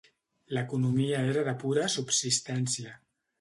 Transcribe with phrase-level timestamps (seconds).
[0.57, 2.97] L'economia era de pura subsistència.